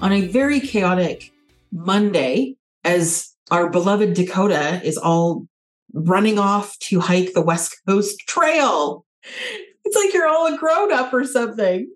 [0.00, 1.32] on a very chaotic
[1.72, 5.46] Monday as our beloved Dakota is all
[5.92, 9.04] running off to hike the West Coast Trail.
[9.84, 11.90] It's like you're all a grown up or something.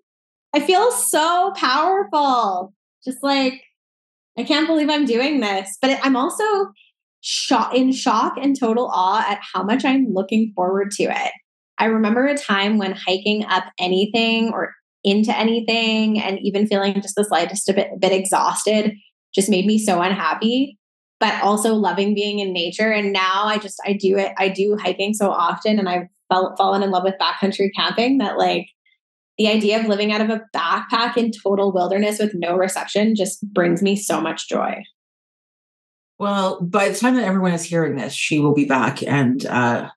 [0.54, 2.72] I feel so powerful.
[3.04, 3.62] Just like,
[4.36, 5.76] I can't believe I'm doing this.
[5.80, 6.44] But I'm also
[7.20, 11.32] shock, in shock and total awe at how much I'm looking forward to it.
[11.78, 17.16] I remember a time when hiking up anything or into anything and even feeling just
[17.16, 18.94] the slightest a bit, a bit exhausted
[19.34, 20.78] just made me so unhappy
[21.22, 22.90] but also loving being in nature.
[22.90, 26.54] And now i just i do it i do hiking so often and i've fell,
[26.56, 28.66] fallen in love with backcountry camping that like
[29.38, 33.42] the idea of living out of a backpack in total wilderness with no reception just
[33.52, 34.82] brings me so much joy.
[36.18, 39.90] Well by the time that everyone is hearing this she will be back and uh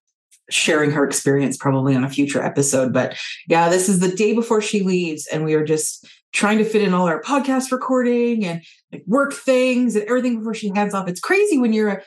[0.49, 2.93] sharing her experience probably on a future episode.
[2.93, 6.65] But yeah, this is the day before she leaves, and we are just trying to
[6.65, 10.93] fit in all our podcast recording and like work things and everything before she heads
[10.93, 11.07] off.
[11.07, 12.01] It's crazy when you're a,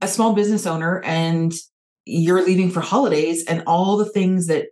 [0.00, 1.52] a small business owner and
[2.06, 4.68] you're leaving for holidays and all the things that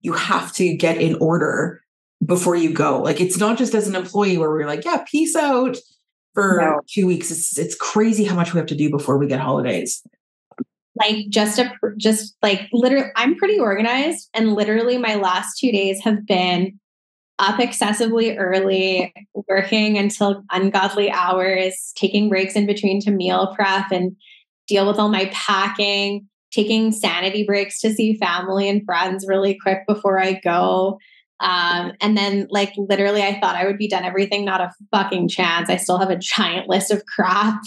[0.00, 1.80] you have to get in order
[2.24, 3.00] before you go.
[3.00, 5.76] Like it's not just as an employee where we're like, yeah, peace out
[6.34, 6.80] for no.
[6.92, 7.30] two weeks.
[7.30, 10.02] It's it's crazy how much we have to do before we get holidays
[10.96, 16.00] like just a just like literally i'm pretty organized and literally my last two days
[16.02, 16.78] have been
[17.38, 19.12] up excessively early
[19.48, 24.14] working until ungodly hours taking breaks in between to meal prep and
[24.68, 29.80] deal with all my packing taking sanity breaks to see family and friends really quick
[29.88, 30.98] before i go.
[31.40, 35.28] Um, and then like literally i thought i would be done everything not a fucking
[35.28, 35.68] chance.
[35.68, 37.60] I still have a giant list of crap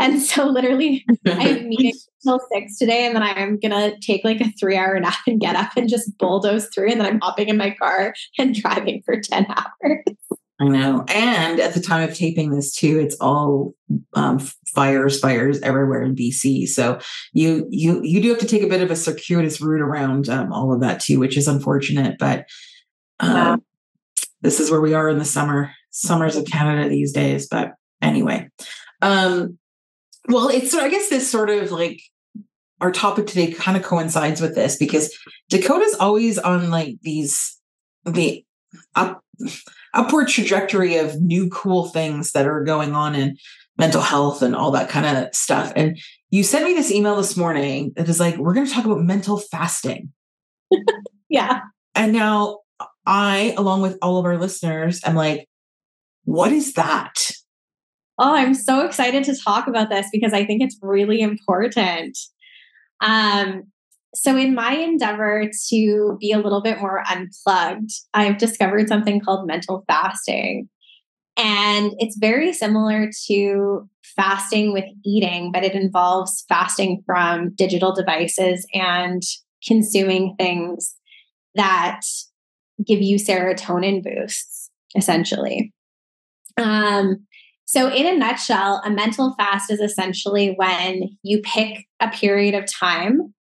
[0.00, 4.40] and so literally I have meetings till six today and then I'm gonna take like
[4.40, 7.48] a three hour nap and get up and just bulldoze through and then I'm hopping
[7.48, 10.04] in my car and driving for 10 hours.
[10.60, 11.04] I know.
[11.08, 13.74] And at the time of taping this too, it's all
[14.14, 14.40] um,
[14.74, 16.66] fires, fires everywhere in BC.
[16.66, 16.98] So
[17.32, 20.52] you you you do have to take a bit of a circuitous route around um,
[20.52, 22.16] all of that too, which is unfortunate.
[22.18, 22.46] But
[23.20, 23.62] um,
[24.40, 27.46] this is where we are in the summer, summers of Canada these days.
[27.48, 27.72] But
[28.02, 28.48] anyway,
[29.00, 29.58] um,
[30.28, 32.00] well, it's I guess this sort of like
[32.80, 35.16] our topic today kind of coincides with this because
[35.48, 37.58] Dakota's always on like these
[38.04, 38.44] the
[38.94, 39.22] up
[39.94, 43.36] upward trajectory of new cool things that are going on in
[43.78, 45.72] mental health and all that kind of stuff.
[45.76, 45.98] And
[46.30, 49.00] you sent me this email this morning that is like, we're going to talk about
[49.00, 50.12] mental fasting.
[51.28, 51.60] yeah.
[51.94, 52.58] And now
[53.06, 55.48] I, along with all of our listeners, am like,
[56.24, 57.30] what is that?
[58.18, 62.18] Oh, I'm so excited to talk about this because I think it's really important.
[63.00, 63.64] Um,
[64.14, 69.46] so, in my endeavor to be a little bit more unplugged, I've discovered something called
[69.46, 70.68] mental fasting.
[71.36, 78.66] And it's very similar to fasting with eating, but it involves fasting from digital devices
[78.74, 79.22] and
[79.64, 80.96] consuming things
[81.54, 82.00] that
[82.84, 85.72] give you serotonin boosts, essentially.
[86.56, 87.27] Um,
[87.70, 92.64] so, in a nutshell, a mental fast is essentially when you pick a period of
[92.64, 93.34] time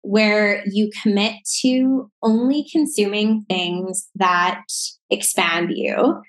[0.00, 4.64] where you commit to only consuming things that
[5.10, 6.22] expand you.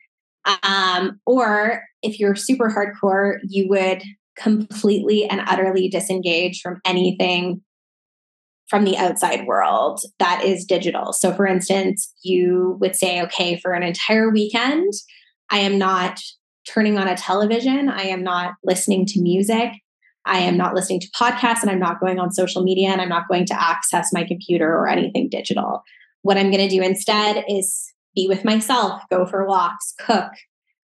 [0.64, 4.04] Um, or if you're super hardcore, you would
[4.38, 7.62] completely and utterly disengage from anything
[8.68, 11.14] from the outside world that is digital.
[11.14, 14.92] So, for instance, you would say, okay, for an entire weekend,
[15.50, 16.20] I am not
[16.68, 17.90] turning on a television.
[17.90, 19.72] I am not listening to music.
[20.26, 23.10] I am not listening to podcasts and I'm not going on social media and I'm
[23.10, 25.84] not going to access my computer or anything digital.
[26.24, 30.32] What I'm going to do instead is be with myself, go for walks, cook,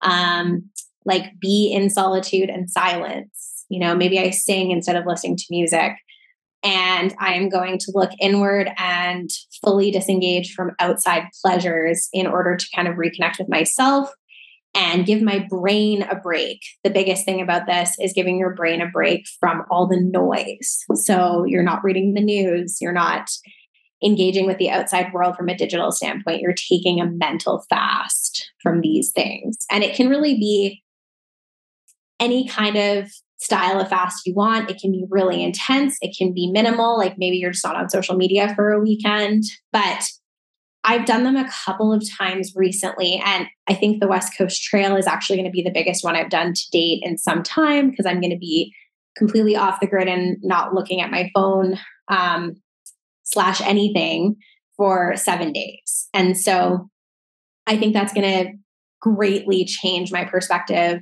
[0.01, 0.69] um,
[1.03, 3.65] like be in solitude and silence.
[3.69, 5.93] You know, maybe I sing instead of listening to music.
[6.63, 9.29] And I am going to look inward and
[9.63, 14.09] fully disengage from outside pleasures in order to kind of reconnect with myself
[14.73, 16.61] and give my brain a break.
[16.83, 20.83] The biggest thing about this is giving your brain a break from all the noise.
[20.93, 23.29] So you're not reading the news, you're not
[24.03, 26.41] engaging with the outside world from a digital standpoint.
[26.41, 29.57] You're taking a mental fast from these things.
[29.71, 30.83] And it can really be
[32.19, 34.69] any kind of style of fast you want.
[34.69, 37.89] It can be really intense, it can be minimal, like maybe you're just not on
[37.89, 39.43] social media for a weekend.
[39.71, 40.09] But
[40.87, 43.21] I've done them a couple of times recently.
[43.23, 46.15] And I think the West Coast Trail is actually going to be the biggest one
[46.15, 48.73] I've done to date in some time because I'm going to be
[49.17, 52.55] completely off the grid and not looking at my phone um,
[53.23, 54.37] slash anything
[54.77, 56.07] for seven days.
[56.13, 56.89] And so
[57.65, 58.53] I think that's going to
[59.01, 61.01] greatly change my perspective,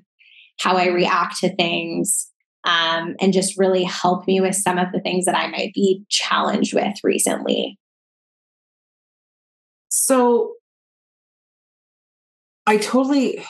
[0.60, 2.32] how I react to things,
[2.64, 6.04] um, and just really help me with some of the things that I might be
[6.10, 7.78] challenged with recently.
[9.98, 10.54] So
[12.68, 13.44] I totally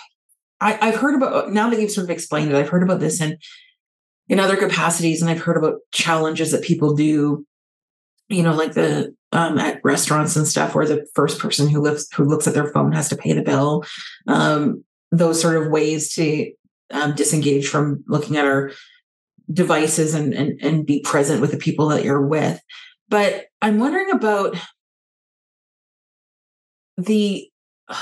[0.61, 3.21] I, I've heard about now that you've sort of explained it, I've heard about this
[3.21, 3.37] in
[4.27, 7.45] in other capacities, and I've heard about challenges that people do,
[8.29, 12.07] you know, like the um, at restaurants and stuff, where the first person who looks
[12.13, 13.83] who looks at their phone has to pay the bill.
[14.27, 16.51] Um, those sort of ways to
[16.91, 18.71] um, disengage from looking at our
[19.51, 22.59] devices and, and and be present with the people that you're with.
[23.09, 24.55] But I'm wondering about
[26.97, 27.49] the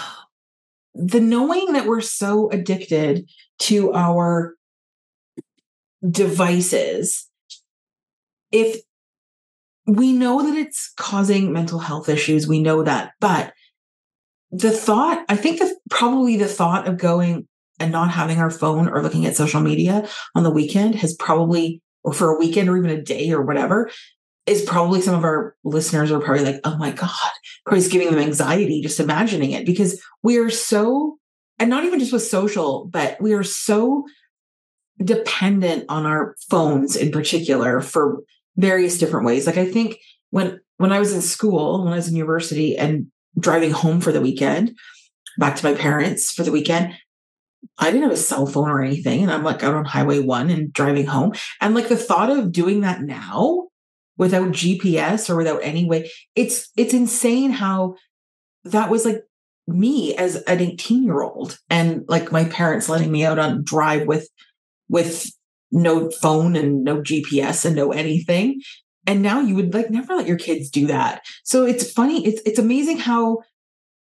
[0.96, 4.54] the knowing that we're so addicted to our
[6.08, 7.28] devices
[8.52, 8.82] if
[9.88, 13.54] we know that it's causing mental health issues we know that but
[14.52, 17.48] the thought i think that probably the thought of going
[17.80, 21.82] and not having our phone or looking at social media on the weekend has probably
[22.04, 23.90] or for a weekend or even a day or whatever
[24.46, 27.10] is probably some of our listeners are probably like, oh my God,
[27.66, 31.18] probably giving them anxiety just imagining it because we are so,
[31.60, 34.06] and not even just with social, but we are so
[35.04, 38.22] dependent on our phones in particular for
[38.58, 39.48] various different ways.
[39.48, 39.98] Like I think
[40.30, 43.08] when when I was in school, when I was in university and
[43.40, 44.76] driving home for the weekend,
[45.38, 46.94] back to my parents for the weekend,
[47.78, 49.24] I didn't have a cell phone or anything.
[49.24, 51.34] And I'm like out on highway one and driving home.
[51.62, 53.68] And like the thought of doing that now
[54.18, 56.10] without GPS or without any way.
[56.36, 57.96] It's it's insane how
[58.66, 59.24] that was like
[59.68, 64.08] me as an 18 year old and like my parents letting me out on drive
[64.08, 64.30] with
[64.90, 65.32] with
[65.72, 68.62] no phone and no GPS and no anything.
[69.06, 71.26] And now you would like never let your kids do that.
[71.44, 72.26] So it's funny.
[72.26, 73.40] It's it's amazing how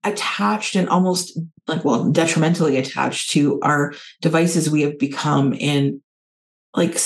[0.03, 3.93] attached and almost like well detrimentally attached to our
[4.23, 6.01] devices we have become in
[6.75, 6.99] like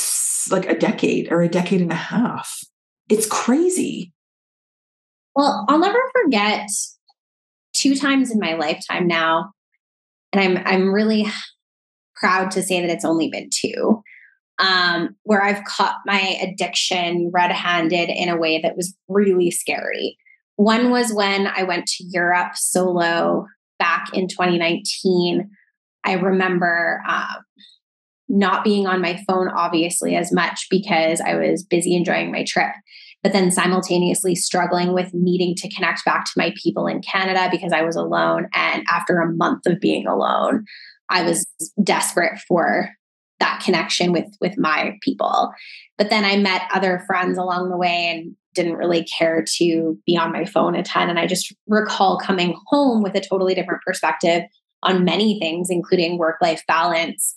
[0.51, 2.61] like a decade or a decade and a half
[3.09, 4.13] it's crazy.
[5.35, 6.69] Well, I'll never forget
[7.75, 9.53] two times in my lifetime now,
[10.33, 11.27] and I'm I'm really
[12.15, 14.03] proud to say that it's only been two,
[14.59, 20.17] um, where I've caught my addiction red-handed in a way that was really scary.
[20.57, 23.47] One was when I went to Europe solo
[23.79, 25.51] back in 2019.
[26.05, 27.45] I remember um,
[28.29, 32.73] not being on my phone, obviously, as much because I was busy enjoying my trip,
[33.23, 37.73] but then simultaneously struggling with needing to connect back to my people in Canada because
[37.73, 38.49] I was alone.
[38.55, 40.65] And after a month of being alone,
[41.11, 41.47] I was
[41.83, 42.91] desperate for
[43.41, 45.53] that connection with with my people
[45.99, 50.17] but then i met other friends along the way and didn't really care to be
[50.17, 53.83] on my phone a ton and i just recall coming home with a totally different
[53.87, 54.45] perspective
[54.83, 57.35] on many things including work life balance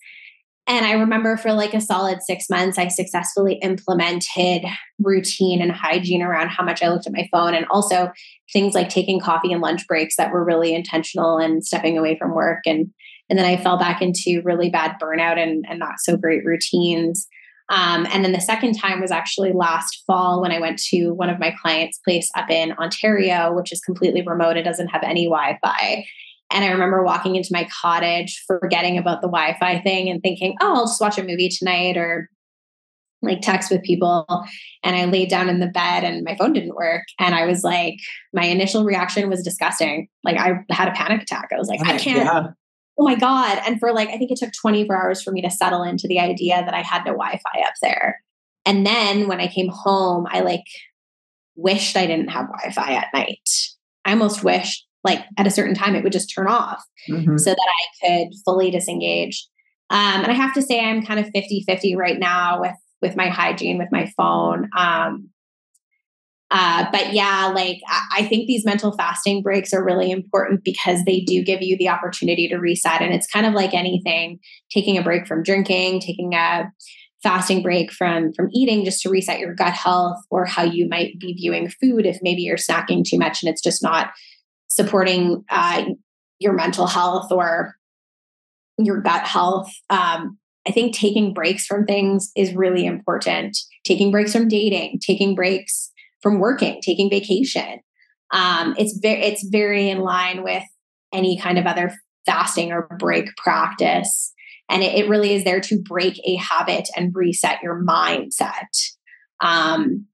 [0.67, 4.65] and I remember for like a solid six months, I successfully implemented
[5.00, 8.12] routine and hygiene around how much I looked at my phone and also
[8.51, 12.36] things like taking coffee and lunch breaks that were really intentional and stepping away from
[12.36, 12.59] work.
[12.65, 12.91] And,
[13.29, 17.27] and then I fell back into really bad burnout and, and not so great routines.
[17.69, 21.29] Um, and then the second time was actually last fall when I went to one
[21.29, 24.57] of my clients' place up in Ontario, which is completely remote.
[24.57, 26.05] It doesn't have any Wi Fi.
[26.51, 30.56] And I remember walking into my cottage, forgetting about the Wi Fi thing and thinking,
[30.62, 32.30] oh, I'll just watch a movie tonight or
[33.22, 34.25] like text with people.
[34.84, 37.04] And I laid down in the bed and my phone didn't work.
[37.20, 37.96] And I was like,
[38.34, 40.08] my initial reaction was disgusting.
[40.24, 41.50] Like I had a panic attack.
[41.54, 42.25] I was like, I can't.
[42.25, 42.48] Yeah.
[43.00, 43.60] Oh my God.
[43.66, 46.20] And for like, I think it took 24 hours for me to settle into the
[46.20, 48.22] idea that I had no Wi Fi up there.
[48.66, 50.66] And then when I came home, I like
[51.56, 53.50] wished I didn't have Wi Fi at night.
[54.06, 57.38] I almost wished like at a certain time it would just turn off mm-hmm.
[57.38, 59.48] so that I could fully disengage.
[59.90, 63.16] Um, and I have to say I'm kind of 50 50 right now with with
[63.16, 64.70] my hygiene with my phone.
[64.78, 65.30] Um,
[66.50, 71.04] uh, but yeah, like I, I think these mental fasting breaks are really important because
[71.04, 73.02] they do give you the opportunity to reset.
[73.02, 74.40] And it's kind of like anything
[74.72, 76.72] taking a break from drinking, taking a
[77.24, 81.20] fasting break from from eating just to reset your gut health or how you might
[81.20, 84.12] be viewing food if maybe you're snacking too much and it's just not
[84.77, 85.86] supporting uh,
[86.39, 87.75] your mental health or
[88.77, 89.72] your gut health.
[89.89, 93.57] Um, I think taking breaks from things is really important.
[93.84, 95.91] Taking breaks from dating, taking breaks
[96.22, 97.79] from working, taking vacation.
[98.31, 100.63] Um, it's very it's very in line with
[101.12, 101.93] any kind of other
[102.25, 104.34] fasting or break practice.
[104.69, 108.67] And it, it really is there to break a habit and reset your mindset.
[109.41, 110.05] Um,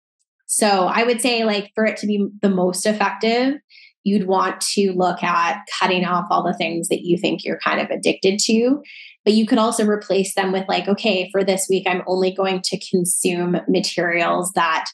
[0.46, 3.56] so I would say, like, for it to be the most effective,
[4.04, 7.80] you'd want to look at cutting off all the things that you think you're kind
[7.80, 8.82] of addicted to.
[9.26, 12.62] But you could also replace them with, like, okay, for this week, I'm only going
[12.64, 14.86] to consume materials that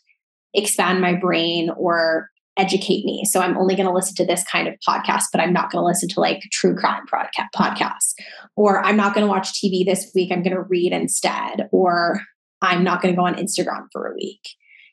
[0.54, 3.24] expand my brain or educate me.
[3.26, 5.82] So I'm only going to listen to this kind of podcast, but I'm not going
[5.82, 8.14] to listen to like true crime podcasts.
[8.56, 10.32] Or I'm not going to watch TV this week.
[10.32, 11.70] I'm going to read instead.
[11.72, 12.22] Or
[12.62, 14.42] I'm not going to go on Instagram for a week.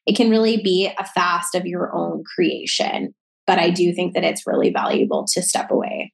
[0.06, 3.12] It can really be a fast of your own creation.
[3.46, 6.12] But I do think that it's really valuable to step away.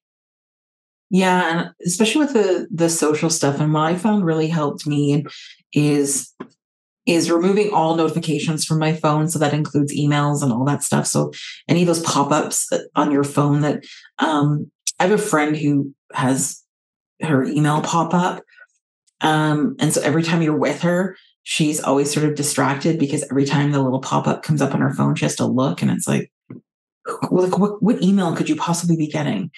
[1.10, 5.24] Yeah, and especially with the the social stuff, and what I found really helped me
[5.72, 6.32] is
[7.06, 9.28] is removing all notifications from my phone.
[9.28, 11.06] So that includes emails and all that stuff.
[11.06, 11.32] So
[11.68, 13.82] any of those pop ups on your phone that
[14.18, 16.62] um, I have a friend who has
[17.20, 18.42] her email pop up.
[19.20, 23.44] Um, and so every time you're with her, she's always sort of distracted because every
[23.44, 25.90] time the little pop up comes up on her phone, she has to look and
[25.90, 26.30] it's like,
[27.30, 29.50] like what, what email could you possibly be getting?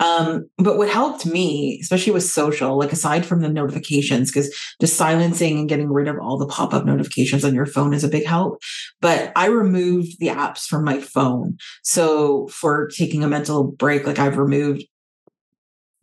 [0.00, 4.96] Um, but what helped me especially with social like aside from the notifications because just
[4.96, 8.26] silencing and getting rid of all the pop-up notifications on your phone is a big
[8.26, 8.60] help.
[9.00, 11.56] But i removed the apps from my phone.
[11.82, 14.84] So for taking a mental break like i've removed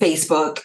[0.01, 0.59] facebook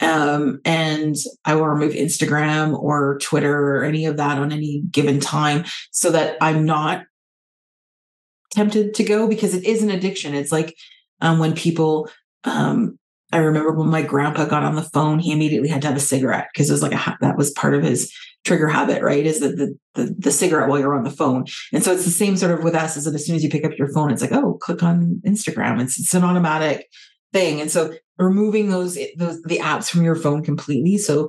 [0.00, 5.20] um, and I will remove Instagram or Twitter or any of that on any given
[5.20, 7.04] time so that I'm not
[8.50, 10.34] tempted to go because it is an addiction.
[10.34, 10.76] It's like
[11.20, 12.08] um, when people,
[12.44, 12.98] um,
[13.32, 16.00] I remember when my grandpa got on the phone, he immediately had to have a
[16.00, 18.12] cigarette because it was like a that was part of his
[18.44, 19.26] trigger habit, right?
[19.26, 22.10] Is that the, the the cigarette while you're on the phone, and so it's the
[22.10, 22.96] same sort of with us.
[22.96, 25.20] Is that as soon as you pick up your phone, it's like oh, click on
[25.26, 25.82] Instagram.
[25.82, 26.88] It's it's an automatic
[27.32, 30.96] thing, and so removing those those the apps from your phone completely.
[30.96, 31.28] So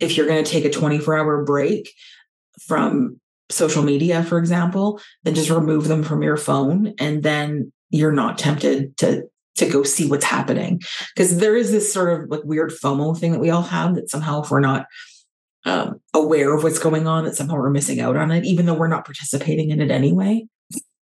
[0.00, 1.92] if you're going to take a 24 hour break
[2.66, 8.12] from social media, for example, then just remove them from your phone and then you're
[8.12, 9.22] not tempted to
[9.56, 10.80] to go see what's happening.
[11.14, 14.10] Because there is this sort of like weird FOMO thing that we all have that
[14.10, 14.86] somehow if we're not
[15.64, 18.74] um, aware of what's going on, that somehow we're missing out on it, even though
[18.74, 20.46] we're not participating in it anyway.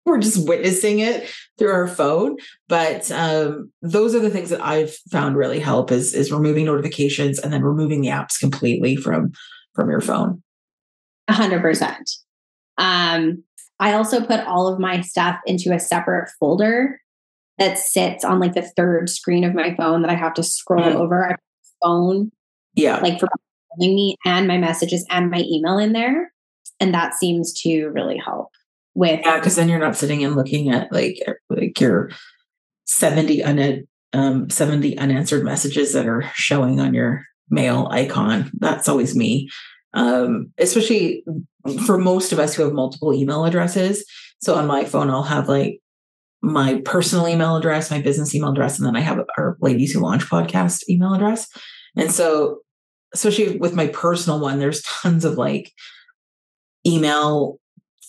[0.05, 2.37] We're just witnessing it through our phone.
[2.67, 7.39] But um, those are the things that I've found really help is is removing notifications
[7.39, 9.33] and then removing the apps completely from
[9.75, 10.41] from your phone.
[11.29, 11.95] 100%.
[12.77, 13.43] Um,
[13.79, 16.99] I also put all of my stuff into a separate folder
[17.57, 20.83] that sits on like the third screen of my phone that I have to scroll
[20.83, 20.97] mm-hmm.
[20.97, 21.31] over.
[21.31, 21.35] I
[21.83, 22.31] phone,
[22.73, 23.29] yeah, like for
[23.77, 26.31] me and my messages and my email in there,
[26.79, 28.49] and that seems to really help
[28.95, 29.21] with.
[29.23, 32.09] Yeah, because then you're not sitting and looking at like like your
[32.85, 38.51] seventy un um, seventy unanswered messages that are showing on your mail icon.
[38.59, 39.49] That's always me
[39.93, 41.23] um, especially
[41.85, 44.05] for most of us who have multiple email addresses.
[44.41, 45.79] So on my phone, I'll have like
[46.41, 49.99] my personal email address, my business email address, and then I have our Ladies Who
[49.99, 51.47] Launch podcast email address.
[51.97, 52.59] And so,
[53.13, 55.71] especially with my personal one, there's tons of like
[56.85, 57.59] email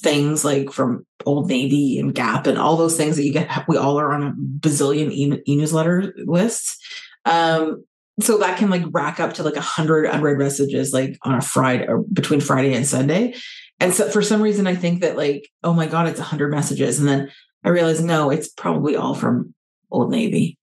[0.03, 3.69] things like from Old Navy and Gap and all those things that you get.
[3.69, 4.33] We all are on a
[4.69, 6.79] bazillion e newsletter lists.
[7.25, 7.85] Um,
[8.21, 11.41] so that can like rack up to like a hundred unread messages like on a
[11.41, 13.35] Friday or between Friday and Sunday.
[13.79, 16.51] And so for some reason I think that like, oh my God, it's a hundred
[16.51, 16.99] messages.
[16.99, 17.31] And then
[17.65, 19.55] I realize no, it's probably all from
[19.91, 20.59] Old Navy.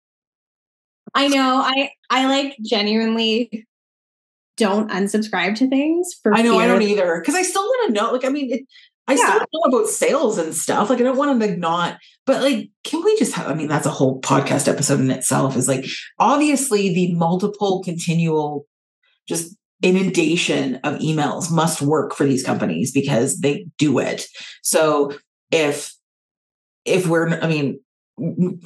[1.14, 1.62] I know.
[1.64, 3.66] I I like genuinely
[4.58, 7.22] don't unsubscribe to things for I know I don't either.
[7.26, 8.12] Cause I still want to know.
[8.12, 8.62] Like, I mean, it,
[9.08, 9.36] I yeah.
[9.36, 10.90] still know about sales and stuff.
[10.90, 13.68] Like, I don't want to like not, but like, can we just have, I mean,
[13.68, 15.86] that's a whole podcast episode in itself is like,
[16.20, 18.68] obviously the multiple continual
[19.28, 24.26] just inundation of emails must work for these companies because they do it.
[24.62, 25.14] So
[25.52, 25.94] if,
[26.84, 27.80] if we're, I mean,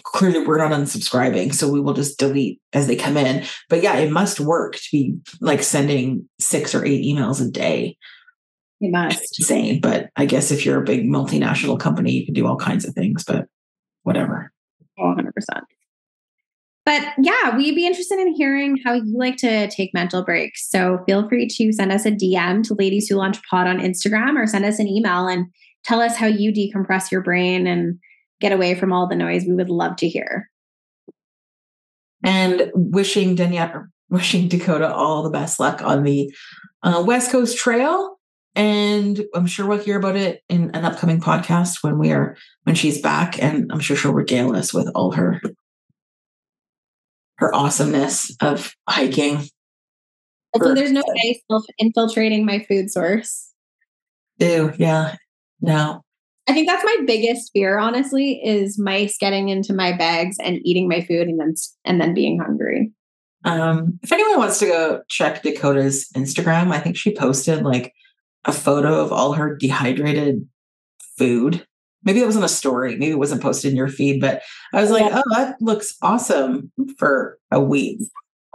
[0.03, 3.97] clearly we're not unsubscribing so we will just delete as they come in but yeah
[3.97, 7.97] it must work to be like sending six or eight emails a day
[8.81, 9.39] it must.
[9.39, 9.79] Insane.
[9.79, 12.93] But I guess if you're a big multinational company, you can do all kinds of
[12.93, 13.47] things, but
[14.03, 14.51] whatever.
[14.99, 15.31] 100%.
[16.83, 20.67] But yeah, we'd be interested in hearing how you like to take mental breaks.
[20.67, 24.35] So feel free to send us a DM to Ladies Who Launch Pod on Instagram
[24.35, 25.45] or send us an email and
[25.83, 27.99] tell us how you decompress your brain and
[28.39, 29.45] get away from all the noise.
[29.45, 30.49] We would love to hear.
[32.23, 36.33] And wishing Danielle, wishing Dakota all the best luck on the
[36.81, 38.19] uh, West Coast Trail.
[38.55, 42.75] And I'm sure we'll hear about it in an upcoming podcast when we are when
[42.75, 45.41] she's back, and I'm sure she'll regale us with all her
[47.37, 49.43] her awesomeness of hiking.
[50.53, 51.41] Hopefully, there's no ice
[51.77, 53.51] infiltrating my food source.
[54.39, 55.15] Ew, yeah,
[55.61, 56.01] no.
[56.47, 60.89] I think that's my biggest fear, honestly, is mice getting into my bags and eating
[60.89, 61.53] my food and then
[61.85, 62.91] and then being hungry.
[63.45, 67.93] Um, if anyone wants to go check Dakota's Instagram, I think she posted like
[68.45, 70.47] a photo of all her dehydrated
[71.17, 71.65] food.
[72.03, 72.95] Maybe it wasn't a story.
[72.95, 74.41] Maybe it wasn't posted in your feed, but
[74.73, 77.99] I was like, oh, that looks awesome for a week.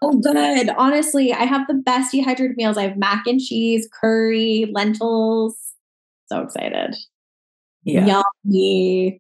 [0.03, 0.69] Oh, good.
[0.77, 2.77] Honestly, I have the best dehydrated meals.
[2.77, 5.57] I have mac and cheese, curry, lentils.
[6.27, 6.97] So excited.
[7.85, 8.23] Yeah.
[8.45, 9.19] Yummy.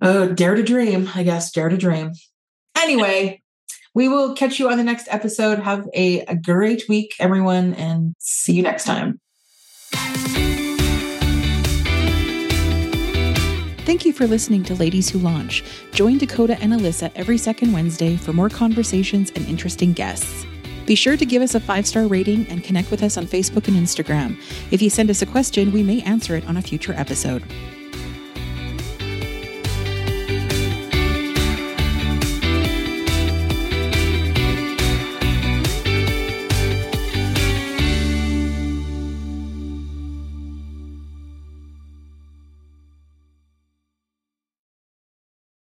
[0.00, 1.52] Oh, dare to dream, I guess.
[1.52, 2.12] Dare to dream.
[2.76, 3.40] Anyway,
[3.94, 5.60] we will catch you on the next episode.
[5.60, 9.20] Have a, a great week, everyone, and see you next time.
[13.92, 15.62] Thank you for listening to Ladies Who Launch.
[15.90, 20.46] Join Dakota and Alyssa every second Wednesday for more conversations and interesting guests.
[20.86, 23.68] Be sure to give us a five star rating and connect with us on Facebook
[23.68, 24.40] and Instagram.
[24.70, 27.44] If you send us a question, we may answer it on a future episode.